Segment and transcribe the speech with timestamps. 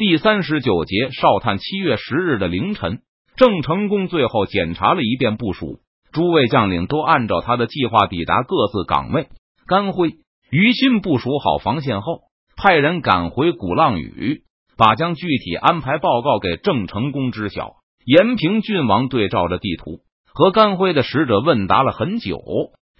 [0.00, 3.02] 第三十九节，少探七月十日的凌晨，
[3.36, 5.80] 郑成功最后检查了一遍部署，
[6.10, 9.28] 诸位将领都按照他的计划抵达各自岗位。
[9.66, 10.14] 甘辉、
[10.50, 12.22] 于心部署好防线后，
[12.56, 14.44] 派人赶回鼓浪屿，
[14.78, 17.74] 把将具体安排报告给郑成功知晓。
[18.06, 20.00] 延平郡王对照着地图，
[20.32, 22.40] 和甘辉的使者问答了很久，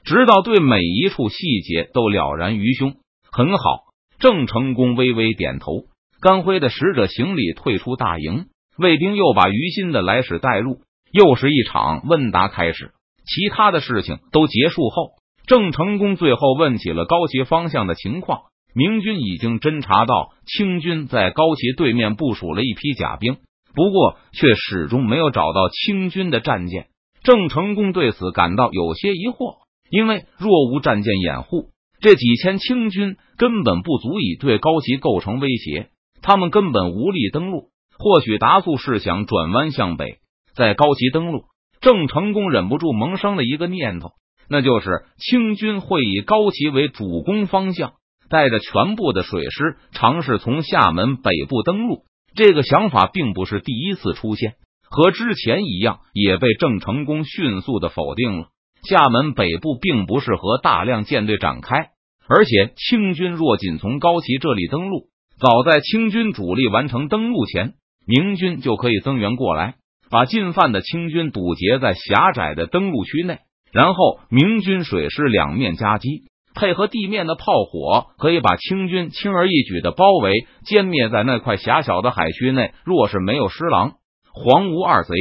[0.05, 2.97] 直到对每一处细节都了然于胸。
[3.33, 3.85] 很好，
[4.19, 5.87] 郑成功微微点头。
[6.21, 8.47] 甘辉的使者行礼退出大营，
[8.77, 10.81] 卫兵又把于心的来使带入，
[11.13, 12.93] 又是一场问答开始。
[13.27, 15.13] 其他的事情都结束后，
[15.47, 18.41] 郑成功最后问起了高旗方向的情况。
[18.75, 23.39] 明军已经侦察到清军在高旗对面部署了一批甲兵。
[23.75, 26.87] 不过，却始终没有找到清军的战舰。
[27.23, 29.59] 郑成功对此感到有些疑惑，
[29.91, 35.91] 因为若无战舰掩护，这几千清军根本不足以对高旗构成威胁，
[36.23, 37.71] 他们根本无力登陆。
[37.99, 40.21] 或许达速是想转弯向北，
[40.55, 41.45] 在高崎登陆。
[41.83, 44.13] 郑成功忍不住萌生了一个念头，
[44.49, 47.93] 那就是清军会以高崎为主攻方向，
[48.29, 52.05] 带着全部的水师，尝试从厦门北部登陆。
[52.35, 54.55] 这个想法并不是第一次出现，
[54.89, 58.49] 和之前一样，也被郑成功迅速的否定了。
[58.89, 61.91] 厦门北部并不适合大量舰队展开，
[62.29, 65.09] 而且清军若仅从高崎这里登陆，
[65.41, 67.73] 早在清军主力完成登陆前，
[68.07, 69.77] 明军就可以增援过来，
[70.11, 73.39] 把进犯的清军堵截在狭窄的登陆区内，
[73.73, 76.25] 然后明军水师两面夹击。
[76.53, 82.73] 配合地面的炮火，可以把清军轻而易举的包围歼灭在那块狭小的海区内。
[82.85, 83.93] 若是没有施琅、
[84.35, 85.15] 黄吴二贼，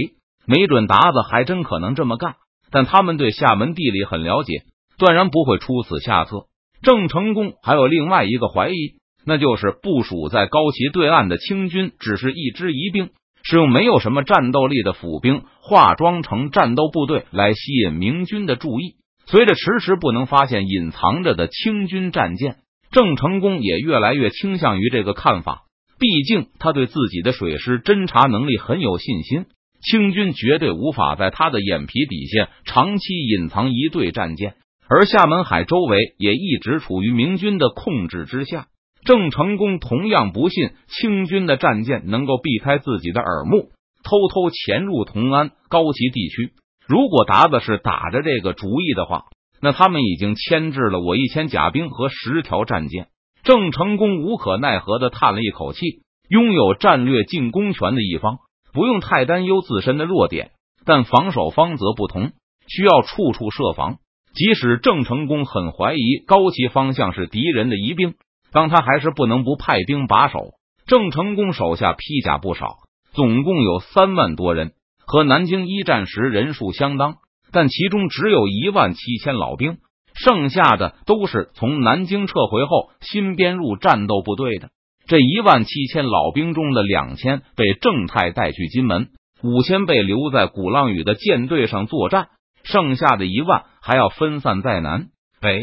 [0.45, 2.35] 没准达子还真可能这么干。
[2.71, 4.63] 但他们对厦门地理很了解，
[4.97, 6.47] 断然不会出此下策。
[6.81, 13.09] 郑成功还有另外一个怀疑，那就是部署在高崎对岸的清军只是一支疑兵，
[13.43, 18.95] 是用没有什么战斗力的府兵化妆成战斗部队来吸引明军的注意。
[19.25, 22.57] 随着迟迟不能发现隐藏着的清军战舰，
[22.91, 25.63] 郑成功也越来越倾向于这个看法。
[25.99, 29.45] 毕竟他对自己的水师侦察能力很有信心，
[29.81, 34.55] 清军绝对无法在他的眼皮底下长期隐藏一队战舰。
[34.87, 38.65] 而厦门海周围也一直处于明军的控制之下。
[39.03, 43.69] 郑成功同样不信清军的战舰能够避开自己的耳目，
[44.03, 46.53] 偷偷潜入同安、高齐地区。
[46.87, 49.25] 如果达子是打着这个主意的话，
[49.61, 53.07] 那他们已经牵制了我一千甲兵和十条战舰。
[53.43, 56.03] 郑成功无可奈何的叹了一口气。
[56.29, 58.37] 拥有战略进攻权的一方
[58.71, 60.51] 不用太担忧自身的弱点，
[60.85, 62.33] 但防守方则不同，
[62.67, 63.97] 需要处处设防。
[64.35, 68.13] 即使郑成功很怀疑高齐方向是敌人的疑兵，
[68.51, 70.51] 当他还是不能不派兵把守。
[70.87, 72.77] 郑成功手下披甲不少，
[73.11, 74.71] 总共有三万多人。
[75.05, 77.15] 和南京一战时人数相当，
[77.51, 79.77] 但其中只有一万七千老兵，
[80.15, 84.69] 剩下的都是从南京撤回后新编入战斗部队的。
[85.07, 89.09] 这一万七千老兵中的两千被郑泰带去金门，
[89.43, 92.29] 五千被留在鼓浪屿的舰队上作战，
[92.63, 95.07] 剩下的一万还要分散在南
[95.41, 95.61] 北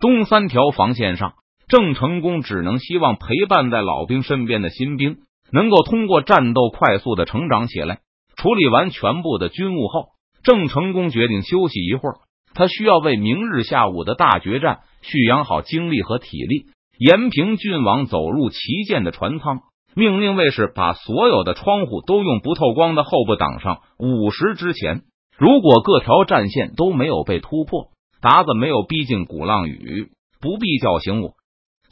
[0.00, 1.34] 东三条防线上。
[1.68, 5.16] 郑成功只能希望陪伴在老兵身边的新兵
[5.50, 8.00] 能够通过战斗快速的成长起来。
[8.36, 10.08] 处理完全部的军务后，
[10.42, 12.16] 郑成功决定休息一会儿。
[12.52, 16.66] 他需要为明日下午的大决战蓄养好精力和体力。
[16.98, 19.60] 延平郡王走入旗舰的船舱，
[19.96, 23.80] 命令卫士把所有的窗户都用不透光的厚布挡上。
[23.98, 25.02] 午时之前，
[25.36, 27.88] 如果各条战线都没有被突破，
[28.20, 30.10] 达子没有逼近鼓浪屿，
[30.40, 31.32] 不必叫醒我。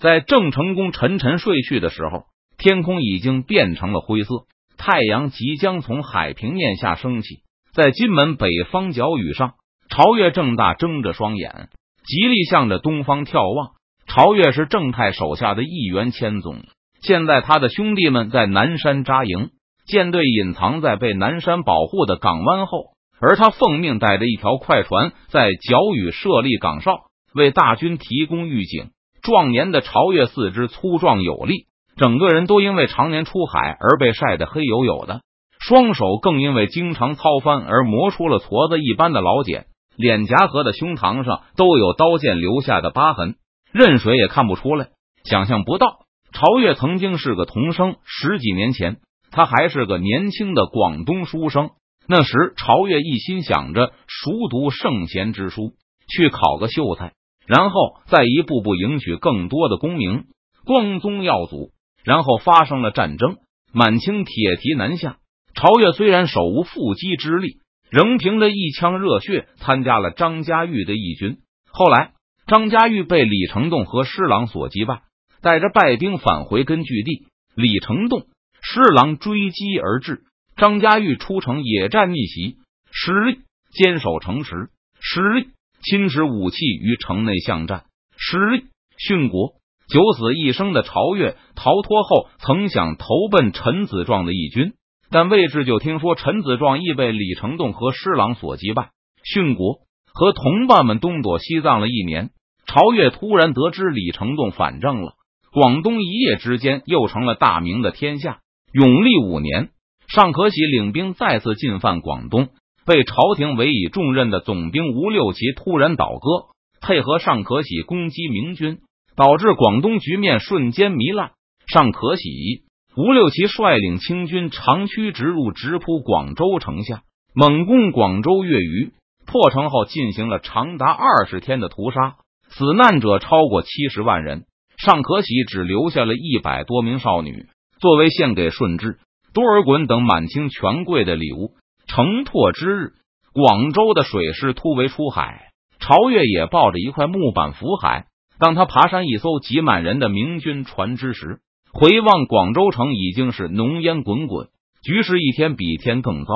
[0.03, 2.25] 在郑成功沉沉睡去的时候，
[2.59, 4.47] 天空已经变成了灰色。
[4.77, 7.37] 太阳即将从海平面下升起，
[7.73, 9.53] 在金门北方角屿上，
[9.89, 11.69] 朝月正大睁着双眼，
[12.05, 13.75] 极力向着东方眺望。
[14.09, 16.65] 朝月是正太手下的一员千总，
[17.01, 19.51] 现在他的兄弟们在南山扎营，
[19.87, 27.05] 舰队隐藏在被南山保护的港湾后，而他奉命带着一条快船在角屿设立岗哨，
[27.35, 28.91] 为大军提供预警。
[29.23, 31.67] 壮年的朝月四肢粗壮有力。
[31.97, 35.21] 整个人都因为常年出海而被晒得黑黝黝的，
[35.61, 39.67] 双手更因为经常操翻而磨出了矬子一般的老茧，
[39.97, 43.37] 脸颊和的胸膛上都有刀剑留下的疤痕，
[43.73, 44.89] 任谁也看不出来。
[45.25, 45.99] 想象不到，
[46.33, 48.97] 朝月曾经是个童生，十几年前
[49.31, 51.71] 他还是个年轻的广东书生。
[52.09, 55.75] 那时，朝月一心想着熟读圣贤之书，
[56.09, 57.13] 去考个秀才，
[57.47, 60.25] 然后再一步步迎取更多的功名，
[60.65, 61.71] 光宗耀祖。
[62.05, 63.37] 然后发生了战争，
[63.73, 65.19] 满清铁蹄南下。
[65.55, 67.59] 朝越虽然手无缚鸡之力，
[67.91, 71.39] 仍凭着一腔热血参加了张家玉的义军。
[71.71, 72.13] 后来，
[72.49, 75.03] 张家玉被李成栋和施琅所击败，
[75.43, 77.27] 带着败兵返回根据地。
[77.55, 78.27] 李成栋、
[78.61, 80.23] 施琅追击而至，
[80.57, 82.57] 张家玉出城野战逆袭，
[82.91, 83.39] 失利，
[83.71, 85.49] 坚守城池，失利，
[85.83, 87.85] 侵蚀武器于城内巷战，
[88.17, 88.65] 失利，
[88.99, 89.55] 殉国。
[89.89, 94.73] 九死一生的朝越逃脱后，曾想投奔陈子壮的义军。
[95.11, 98.93] 但魏志就听说陈子壮亦被李成栋和施琅所击败，
[99.23, 99.81] 殉国，
[100.15, 102.31] 和同伴们东躲西藏了一年。
[102.65, 105.13] 朝越突然得知李成栋反正了，
[105.53, 108.39] 广东一夜之间又成了大明的天下。
[108.73, 109.69] 永历五年，
[110.09, 112.49] 尚可喜领兵再次进犯广东，
[112.85, 118.79] 被朝廷委以重任的总兵吴六奇突然倒戈，配合尚可喜攻击明军，
[119.15, 121.33] 导致广东局面瞬间糜烂。
[121.67, 122.65] 尚可喜。
[122.97, 127.03] 吴六奇率领清军长驱直入，直扑广州城下，
[127.35, 128.93] 猛攻广州月余。
[129.25, 132.17] 破城后，进行了长达二十天的屠杀，
[132.51, 134.45] 死难者超过七十万人。
[134.77, 137.47] 尚可喜只留下了一百多名少女，
[137.81, 138.99] 作为献给顺治、
[139.33, 141.53] 多尔衮等满清权贵的礼物。
[141.95, 142.93] 城破之日，
[143.35, 148.07] 广州的水师突围出海，朝越也抱着一块木板浮海。
[148.39, 151.41] 当他爬山一艘挤满人的明军船只时，
[151.71, 154.49] 回望广州城，已经是浓烟滚滚，
[154.83, 156.33] 局势一天比一天更糟。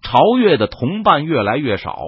[0.00, 1.98] 朝越的同伴越来越少，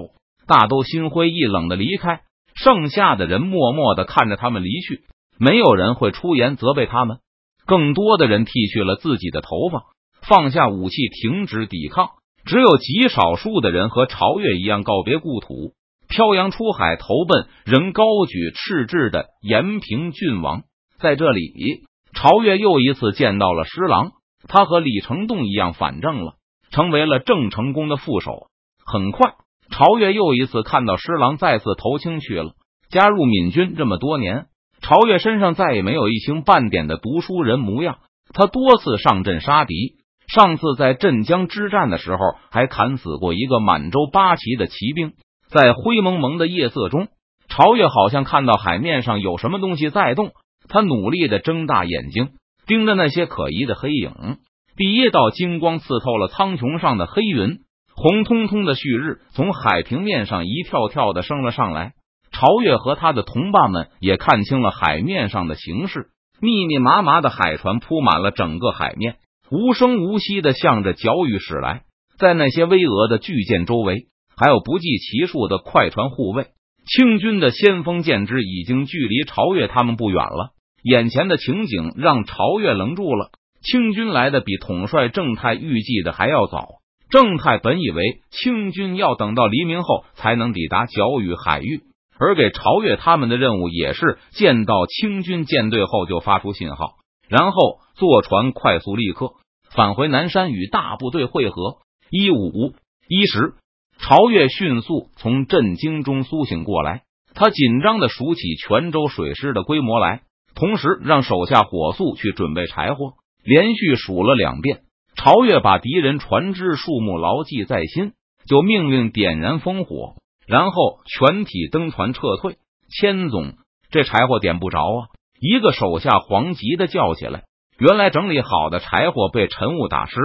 [0.46, 2.20] 大都心灰意冷的离开，
[2.54, 5.00] 剩下的人默默的看着他们离去，
[5.40, 7.18] 没有人会出言责备他们。
[7.66, 9.86] 更多的人剃去了自己的头发，
[10.22, 12.10] 放下武器，停止抵抗。
[12.44, 15.72] 只有极少数的人和朝越一样告别故土，
[16.08, 20.62] 漂洋出海投奔仍高举赤志的延平郡王。
[20.98, 21.84] 在这里。
[22.14, 24.12] 朝越又一次见到了施琅，
[24.46, 26.34] 他和李成栋一样反正了，
[26.70, 28.48] 成为了郑成功的副手。
[28.84, 29.32] 很快，
[29.70, 32.52] 朝越又一次看到施琅再次投清去了。
[32.90, 34.48] 加入闽军这么多年，
[34.82, 38.00] 朝越身上再也没有一星半点的读书人模样。
[38.34, 39.94] 他多次上阵杀敌，
[40.32, 42.18] 上次在镇江之战的时候，
[42.50, 45.12] 还砍死过一个满洲八旗的骑兵。
[45.50, 47.08] 在灰蒙蒙的夜色中，
[47.50, 50.30] 朝越好像看到海面上有什么东西在动。
[50.68, 52.30] 他努力的睁大眼睛，
[52.66, 54.38] 盯着那些可疑的黑影。
[54.74, 57.58] 第一道金光刺透了苍穹上的黑云，
[57.94, 61.92] 红彤彤的旭日从海平面上一跳跳的升了上来。
[62.32, 66.06] 朝越和他的同伴们也看清了海面上的形势，
[66.40, 69.16] 密密麻麻的海船铺满了整个海面，
[69.52, 71.82] 无声无息的向着角屿驶来。
[72.18, 76.46] 在那些巍峨的巨舰周围，还有不计其数的快船护卫。
[76.86, 80.52] 清军的先锋舰只已经距离朝越他们不远了。
[80.82, 83.30] 眼前的情景让朝越愣住了。
[83.60, 86.68] 清军来的比统帅郑泰预计的还要早。
[87.10, 91.82] 郑泰本以为清军要等到黎明后才能抵达角屿海域，
[92.18, 96.94] 而给朝越他们的任务也是见到清军舰队后就发出信号，
[97.28, 99.34] 然后坐船快速立刻
[99.74, 101.78] 返回南山与大部队会合。
[102.10, 102.74] 一五
[103.08, 103.54] 一十。
[103.98, 107.02] 朝越迅速从震惊中苏醒过来，
[107.34, 110.22] 他紧张的数起泉州水师的规模来，
[110.56, 113.12] 同时让手下火速去准备柴火。
[113.44, 114.80] 连续数了两遍，
[115.14, 118.12] 朝越把敌人船只数目牢记在心，
[118.46, 120.16] 就命令点燃烽火，
[120.48, 122.56] 然后全体登船撤退。
[122.88, 123.54] 千总，
[123.90, 125.08] 这柴火点不着啊！
[125.38, 127.44] 一个手下黄急的叫起来。
[127.78, 130.16] 原来整理好的柴火被晨雾打湿，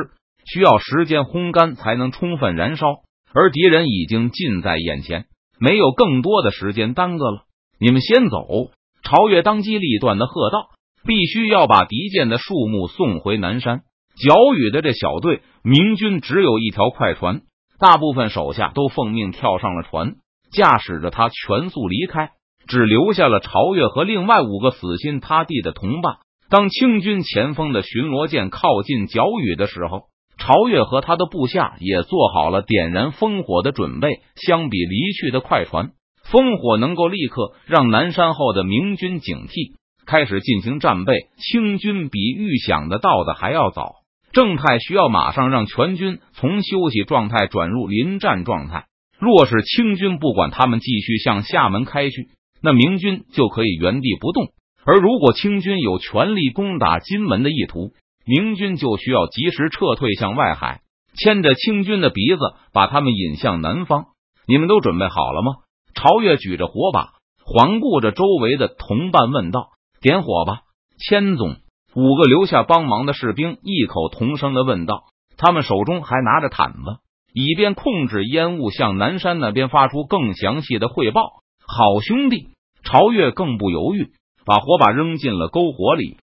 [0.45, 2.85] 需要时间烘干才能充分燃烧。
[3.33, 5.25] 而敌人已经近在眼前，
[5.59, 7.43] 没有更多的时间耽搁了。
[7.79, 8.71] 你们先走！
[9.03, 10.69] 朝越当机立断的喝道
[11.05, 13.81] ：“必须要把敌舰的树木送回南山。”
[14.17, 17.41] 角屿的这小队，明军只有一条快船，
[17.79, 20.15] 大部分手下都奉命跳上了船，
[20.51, 22.31] 驾驶着他全速离开，
[22.67, 26.17] 只留下了朝越和另外五个死心塌地的同伴。
[26.49, 30.03] 当清军前锋的巡逻舰靠近角屿的时候。
[30.39, 34.21] 朝越和他的部下也做好了点燃烽火的准备。
[34.35, 35.93] 相比离去的快船，
[36.29, 39.73] 烽火能够立刻让南山后的明军警惕，
[40.05, 41.13] 开始进行战备。
[41.37, 43.95] 清军比预想的到的还要早。
[44.31, 48.85] 正太需要马上让全军从休息状态转入临战状态。
[49.17, 52.27] 若是清军不管他们继续向厦门开去，
[52.61, 54.45] 那明军就可以原地不动；
[54.87, 57.91] 而如果清军有全力攻打金门的意图，
[58.25, 60.79] 明军就需要及时撤退向外海，
[61.13, 62.39] 牵着清军的鼻子
[62.71, 64.05] 把他们引向南方。
[64.47, 65.55] 你们都准备好了吗？
[65.93, 70.61] 朝越举着火把，环顾着周围的同伴问道：“点火吧，
[70.97, 71.57] 千总！”
[71.93, 75.03] 五个留下帮忙的士兵异口同声的问道
[75.35, 76.99] ：“他们手中还拿着毯子，
[77.33, 81.23] 以便控制烟雾，向南山那边发出更详细的汇报。”
[81.67, 82.51] 好兄弟，
[82.83, 84.11] 朝月更不犹豫，
[84.47, 86.17] 把火把扔进了篝火里。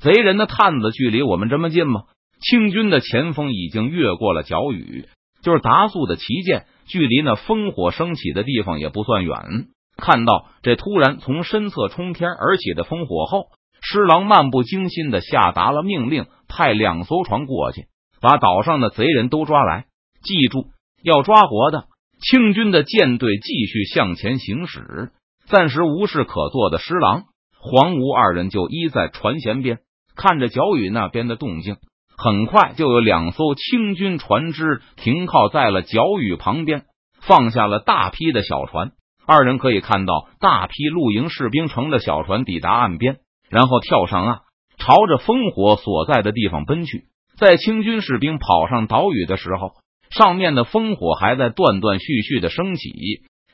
[0.00, 2.02] 贼人的探子距离我们这么近吗？
[2.40, 5.08] 清军的前锋已经越过了角屿，
[5.42, 9.34] 就是达速的旗舰，距离那烽火升起的地方也不算远。
[9.96, 13.46] 看到这突然从身侧冲天而起的烽火后，
[13.80, 17.86] 施琅漫不经心的下达了命令，派两艘船过去，
[18.20, 19.86] 把岛上的贼人都抓来。
[20.22, 20.66] 记住，
[21.02, 21.84] 要抓活的。
[22.20, 25.12] 清军的舰队继续向前行驶，
[25.46, 27.26] 暂时无事可做的施琅、
[27.60, 29.78] 黄吴二人就依在船舷边，
[30.16, 31.76] 看着角屿那边的动静。
[32.16, 36.82] 很快就有两艘清军船只停靠在了角屿旁边，
[37.20, 38.92] 放下了大批的小船。
[39.26, 43.18] 二人可以看到大批露营士兵乘着小船抵达岸边，
[43.50, 44.40] 然后跳上岸，
[44.78, 47.04] 朝着烽火所在的地方奔去。
[47.36, 49.72] 在清军士兵跑上岛屿的时候，
[50.10, 52.90] 上面的烽火还在断断续续的升起。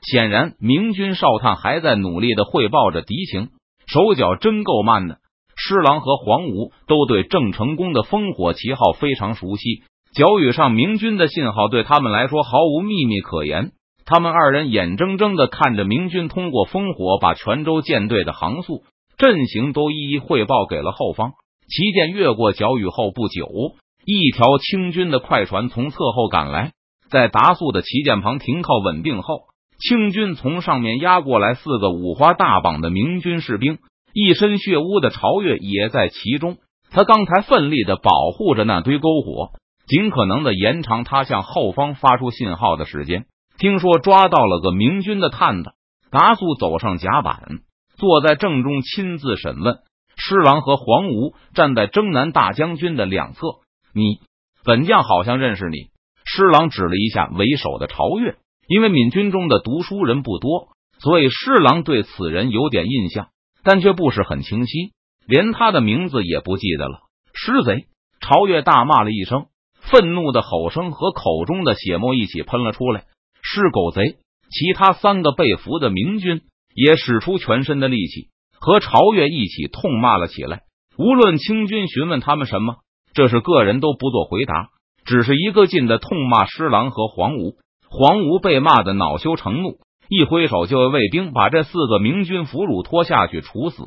[0.01, 3.49] 显然，明军哨探还在努力的汇报着敌情，
[3.87, 5.19] 手脚真够慢的。
[5.57, 9.83] 施琅和黄吴都对郑成功的烽火旗号非常熟悉，
[10.15, 13.73] 角屿上明军的信号对他们来说毫无秘密可言。
[14.05, 18.83] 他们二人眼睁睁的看着明军通过烽火，把泉州舰队的航速、
[19.17, 21.33] 阵型都一一汇报给了后方。
[21.69, 23.49] 旗舰越过角屿后不久，
[24.05, 26.73] 一条清军的快船从侧后赶来，
[27.09, 29.45] 在达速的旗舰旁停靠稳定后，
[29.87, 33.79] 清军从上面压过来四个五花大绑的明军士兵。
[34.15, 36.57] 一身血污的朝月也在其中，
[36.91, 43.27] 他刚才奋力的保护着那堆篝火，尽可能的延长他向后方发出信号的时间。
[43.59, 45.73] 听说抓到了个明军的探子，
[46.11, 47.43] 达速走上甲板，
[47.99, 49.79] 坐在正中亲自审问。
[50.17, 53.41] 施琅和黄吴站在征南大将军的两侧。
[53.93, 54.21] 你
[54.65, 55.91] 本将好像认识你。
[56.25, 58.37] 施琅指了一下为首的朝月，
[58.69, 60.69] 因为闽军中的读书人不多，
[60.99, 63.29] 所以施琅对此人有点印象。
[63.67, 64.93] 但却不是很清晰，
[65.27, 66.99] 连他的名字也不记得了。
[67.33, 67.87] 尸贼！
[68.21, 69.47] 朝月大骂了一声，
[69.81, 73.05] 愤怒的吼声和口中的血沫一起喷了出来。
[73.43, 74.19] 是狗贼！
[74.51, 76.43] 其他三个被俘的明军
[76.75, 78.29] 也使出全身的力气，
[78.61, 80.61] 和朝月一起痛骂了起来。
[80.99, 82.77] 无论清军询问他们什么，
[83.15, 84.69] 这是个人都不做回答，
[85.07, 87.57] 只是一个劲的痛骂施琅和黄吴。
[87.97, 89.79] 黄吴被骂的恼羞成怒。
[90.09, 93.85] 一挥手，就为卫兵把这四个明军俘虏拖下去处死。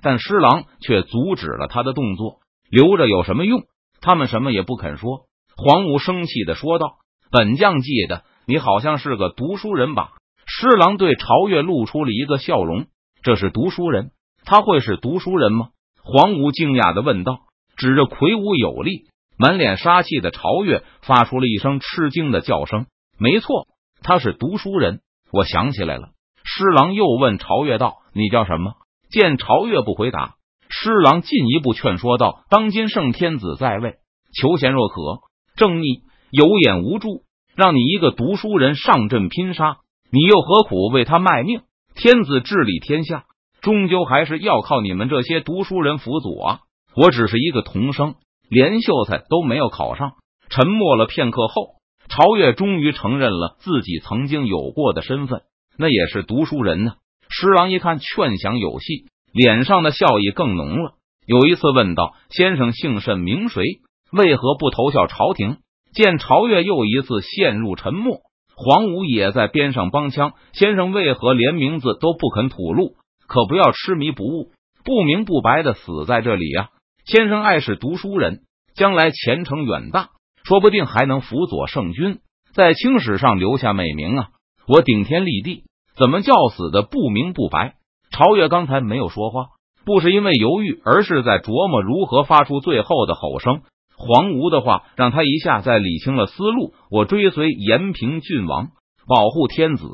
[0.00, 2.38] 但施琅却阻止了他的动作，
[2.70, 3.64] 留着有什么用？
[4.00, 5.26] 他们什么也不肯说。
[5.56, 6.94] 黄武生气的说道
[7.30, 10.12] ：“本将记得你好像是个读书人吧？”
[10.46, 12.86] 施琅对朝月露出了一个笑容
[13.22, 14.10] ：“这是读书人？
[14.46, 15.68] 他会是读书人吗？”
[16.02, 17.40] 黄武惊讶的问道，
[17.76, 19.04] 指着魁梧有力、
[19.38, 22.86] 满脸杀气的朝月，发出了一声吃惊的叫声
[23.18, 23.66] ：“没错，
[24.02, 25.00] 他是读书人。”
[25.32, 26.10] 我想起来了，
[26.44, 28.74] 施琅又问朝月道：“你叫什么？”
[29.10, 30.36] 见朝月不回答，
[30.68, 33.96] 施琅进一步劝说道：“当今圣天子在位，
[34.32, 35.22] 求贤若渴，
[35.56, 37.22] 正逆有眼无珠，
[37.56, 39.78] 让你一个读书人上阵拼杀，
[40.12, 41.62] 你又何苦为他卖命？
[41.96, 43.24] 天子治理天下，
[43.60, 46.60] 终究还是要靠你们这些读书人辅佐啊！
[46.96, 48.14] 我只是一个童生，
[48.48, 50.12] 连秀才都没有考上。”
[50.50, 51.74] 沉默了片刻后。
[52.08, 55.42] 朝月终于承认了自己曾经有过的身份，
[55.78, 56.94] 那也是读书人呢。
[57.28, 60.92] 施琅一看劝降有戏，脸上的笑意更浓了。
[61.26, 63.64] 有一次问道：“先生姓甚名谁？
[64.12, 65.56] 为何不投效朝廷？”
[65.94, 68.18] 见朝月又一次陷入沉默，
[68.54, 72.96] 黄武也在边上帮腔：“先生为何连名字都不肯吐露？
[73.26, 74.50] 可不要痴迷不悟，
[74.84, 76.68] 不明不白的死在这里呀！
[77.06, 78.40] 先生爱是读书人，
[78.74, 80.10] 将来前程远大。”
[80.44, 82.18] 说不定还能辅佐圣君，
[82.54, 84.28] 在青史上留下美名啊！
[84.68, 85.64] 我顶天立地，
[85.96, 87.76] 怎么叫死的不明不白？
[88.10, 89.46] 朝月刚才没有说话，
[89.86, 93.62] 不是因为犹豫，而是在琢磨如何发出最后的吼声。
[93.96, 96.74] 黄吴的话让他一下在理清了思路。
[96.90, 98.68] 我追随延平郡王，
[99.06, 99.86] 保护天子，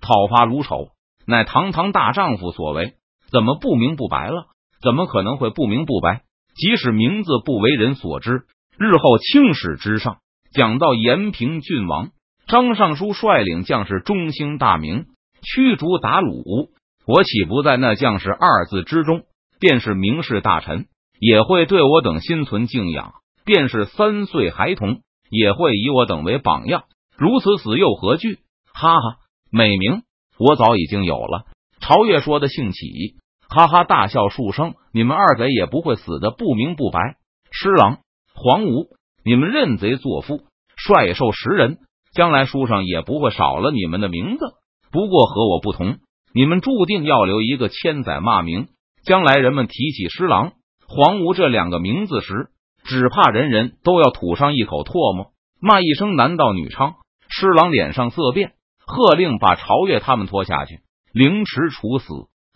[0.00, 0.88] 讨伐卢丑，
[1.26, 2.94] 乃堂堂大丈夫所为，
[3.30, 4.46] 怎么不明不白了？
[4.80, 6.22] 怎么可能会不明不白？
[6.54, 8.44] 即使名字不为人所知。
[8.78, 10.18] 日后青史之上
[10.52, 12.10] 讲到延平郡王
[12.46, 15.06] 张尚书率领将士中兴大明，
[15.42, 16.70] 驱逐鞑虏，
[17.06, 19.22] 我岂不在那将士二字之中？
[19.60, 20.86] 便是名士大臣，
[21.20, 23.12] 也会对我等心存敬仰；
[23.44, 26.84] 便是三岁孩童，也会以我等为榜样。
[27.16, 28.40] 如此死又何惧？
[28.74, 29.16] 哈哈，
[29.50, 30.02] 美名
[30.38, 31.44] 我早已经有了。
[31.80, 33.16] 朝月说的兴起，
[33.48, 34.74] 哈哈大笑数声。
[34.92, 37.16] 你们二贼也不会死的不明不白。
[37.52, 38.00] 施琅、
[38.34, 38.88] 黄吴，
[39.24, 40.42] 你们认贼作父，
[40.76, 41.78] 率兽食人，
[42.14, 44.44] 将来书上也不会少了你们的名字。
[44.90, 45.98] 不过和我不同，
[46.34, 48.68] 你们注定要留一个千载骂名。
[49.04, 50.52] 将来人们提起施琅、
[50.86, 52.50] 黄吴这两个名字时，
[52.84, 56.94] 只怕人人都要吐上一口唾沫，骂一声男盗女娼。
[57.28, 58.52] 施琅脸上色变，
[58.86, 60.80] 喝令把朝越他们拖下去，
[61.12, 62.12] 凌迟处死。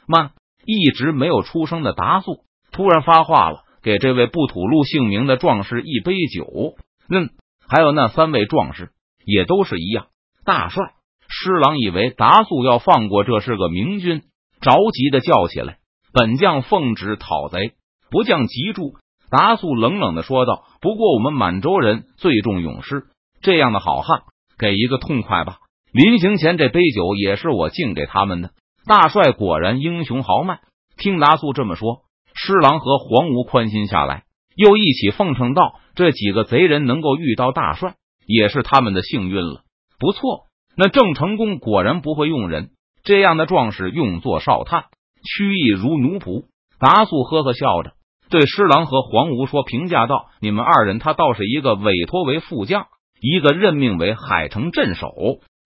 [0.06, 0.32] 慢，
[0.64, 6.74] 一直没有出声的达素突然发话了，给这位不吐露姓名的壮士一杯酒。
[7.08, 7.30] 嗯，
[7.68, 8.90] 还有那三位壮士
[9.24, 10.08] 也都是一样。
[10.44, 10.82] 大帅，
[11.28, 14.22] 施琅以为达素要放过这是个明君，
[14.60, 15.76] 着急的叫起来
[16.12, 17.74] ：“本将奉旨讨贼，
[18.10, 18.94] 不降急住。”
[19.30, 23.04] 达素冷冷的说道：“不过我们满洲人最重勇士，
[23.40, 24.22] 这样的好汉，
[24.58, 25.58] 给一个痛快吧。
[25.92, 28.50] 临行前这杯酒也是我敬给他们的。”
[28.84, 30.58] 大帅果然英雄豪迈。
[30.96, 32.02] 听达素这么说，
[32.38, 34.24] 施琅和黄吴宽心下来，
[34.54, 37.94] 又一起奉承道：“这几个贼人能够遇到大帅，
[38.26, 39.62] 也是他们的幸运了。
[39.98, 40.44] 不错，
[40.76, 42.70] 那郑成功果然不会用人，
[43.02, 44.84] 这样的壮士用作少探，
[45.24, 46.44] 曲意如奴仆。”
[46.78, 47.92] 达素呵呵笑着。
[48.28, 52.86] 对施琅和黄吴说：“评价道，你们二人，他倒是一个委托为副将，
[53.18, 55.08] 一个任命为海城镇守。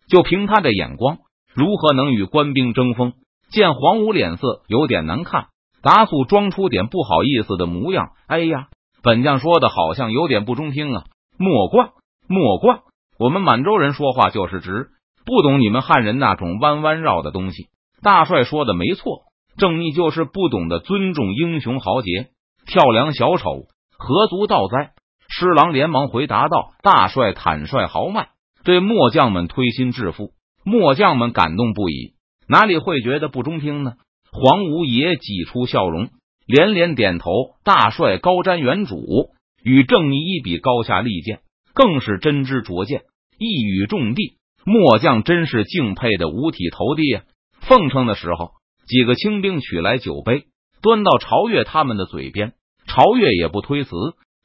[0.09, 1.19] 就凭他的眼光，
[1.53, 3.15] 如何能与官兵争锋？”
[3.51, 5.49] 见黄吴脸色有点难看，
[5.83, 8.11] 达素装出点不好意思的模样。
[8.29, 8.69] “哎呀，
[9.03, 11.05] 本将说的好像有点不中听啊！
[11.39, 11.91] 莫怪，
[12.29, 12.81] 莫怪，
[13.19, 14.89] 我们满洲人说话就是直，
[15.25, 17.69] 不懂你们汉人那种弯弯绕的东西。”
[18.03, 19.25] 大帅说的没错，
[19.59, 22.31] 正义就是不懂得尊重英雄豪杰。
[22.67, 23.67] 跳梁小丑
[23.99, 24.93] 何足道哉？
[25.29, 28.31] 施琅连忙回答道：“大帅坦率豪迈，
[28.65, 30.33] 对末将们推心置腹，
[30.65, 32.15] 末将们感动不已，
[32.49, 33.93] 哪里会觉得不中听呢？”
[34.33, 36.09] 黄无也挤出笑容，
[36.47, 37.31] 连连点头。
[37.65, 39.31] 大帅高瞻远瞩，
[39.63, 41.41] 与郑义一比高下立见，
[41.75, 43.03] 更是真知灼见，
[43.39, 44.37] 一语中的。
[44.65, 47.23] 末将真是敬佩的五体投地啊！
[47.61, 48.53] 奉承的时候，
[48.87, 50.45] 几个清兵取来酒杯，
[50.83, 52.53] 端到朝越他们的嘴边。
[52.87, 53.91] 朝越也不推辞，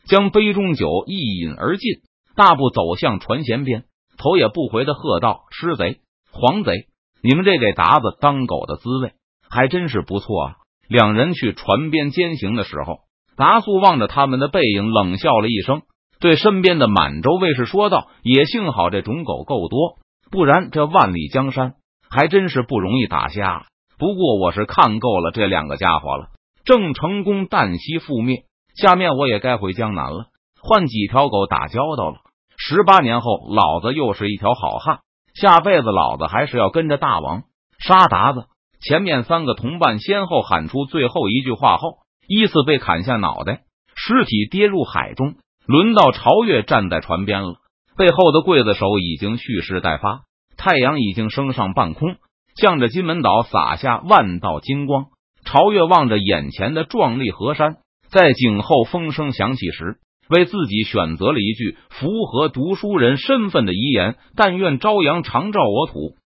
[0.08, 2.02] 将杯中酒一饮而尽，
[2.36, 3.86] 大步走向船舷边，
[4.17, 6.00] 头也不回的喝道：“失贼、
[6.32, 6.88] 黄贼，
[7.21, 9.13] 你们这给达子当狗的滋味
[9.50, 10.56] 还真是不错啊！”
[10.88, 13.00] 两人去船边兼行的时候，
[13.36, 15.82] 达素望着他们的背影，冷笑了一声，
[16.20, 19.98] 对身边的满洲卫士说道：“也幸好这种狗够多，
[20.32, 21.74] 不然这万里江山
[22.10, 23.66] 还真是不容易打下。
[23.98, 26.28] 不过我是看够了这两个家伙了。”
[26.66, 30.30] 郑成功旦夕覆灭，下面我也该回江南了，
[30.60, 32.18] 换几条狗打交道了。
[32.58, 35.00] 十八年后，老子又是一条好汉，
[35.36, 37.44] 下辈子老子还是要跟着大王
[37.78, 38.46] 杀达子。
[38.88, 43.62] 前面三个同伴先后喊出最后一句话后，依次被砍下脑袋，
[43.95, 45.34] 尸体跌入海中。
[45.65, 47.56] 轮到曹越站在船边了，
[47.98, 50.21] 背后的刽子手已经蓄势待发，
[50.56, 52.17] 太阳已经升上半空，
[52.56, 55.06] 向着金门岛洒下万道金光。
[55.43, 57.78] 曹越望着眼前的壮丽河山，
[58.12, 59.98] 在颈后风声响起时，
[60.30, 66.17] 为自己选择了一句符合读书人身份的遗言：“但愿朝阳常照我土。”